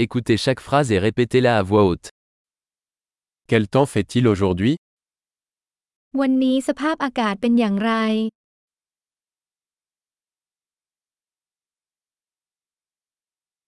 [0.00, 2.10] Écoutez chaque phrase et répétez-la à voix haute.
[3.48, 4.74] Quel temps fait-il aujourd'hui
[6.20, 7.92] วันนี้สภาพอากาศเป็นอย่างไร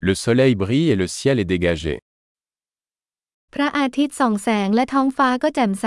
[0.09, 1.97] Le soleil brille et le ciel est dégagé.
[3.55, 5.87] พระอาทิตย์ส่องแสงและท้องฟ้าก็แจ่มใส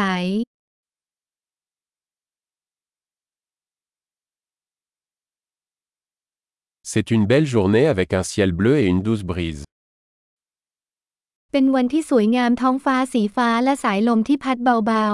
[6.92, 9.64] C'est une belle journée avec un ciel bleu et une douce brise.
[11.56, 15.08] เป็นวันที่สวยงามท้องฟ้าสีฟ้าและสายลมที่พัดเบา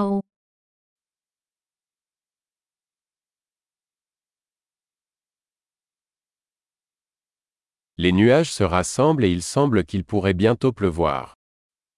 [8.02, 11.22] Les nuages se rassemblent et il semble qu'il pourrait bientôt pleuvoir.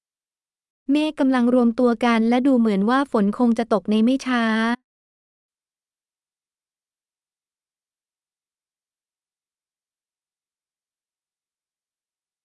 [0.09, 4.45] ๆเมฆกำลังรวมตัวกันและดูเหมือนว่าฝนคงจะตกในไม่ช้า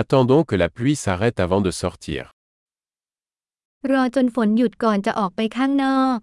[0.00, 2.22] Attendons que la pluie s'arrête avant de sortir.
[3.92, 6.18] รอจนฝนหยุดก่อนจะออกไปข้างนอก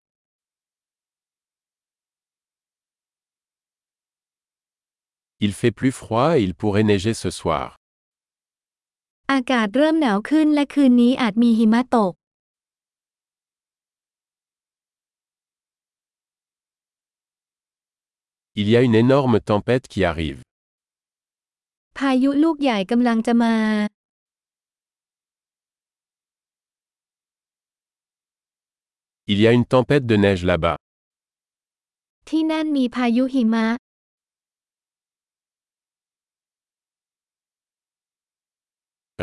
[5.46, 7.68] Il fait plus froid et il pourrait neiger ce soir.
[9.32, 12.14] อากาศเริ่มหนาวขึ้นและคืนนี้อาจมีหิมะตก
[18.56, 20.42] Il y a une énorme tempête qui arrive.
[21.99, 23.55] พายุลูกใหญ่กำลังจะมา
[29.33, 30.77] Il y a une tempête de neige là-bas.
[32.29, 33.67] ที่นั่นมีพายุหิมะ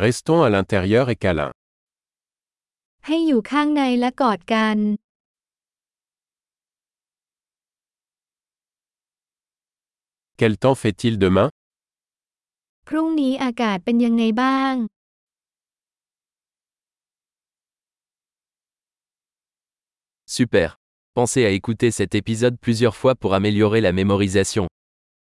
[0.05, 1.51] Restons à l'intérieur et câlin.
[3.05, 4.77] ให้อยู่ข้างในและกอดกัน
[10.39, 11.49] Quel temps fait-il demain
[20.28, 20.78] Super.
[21.16, 24.68] Pensez à écouter cet épisode plusieurs fois pour améliorer la mémorisation.